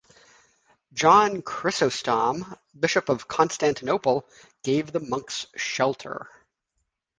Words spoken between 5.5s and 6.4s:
shelter.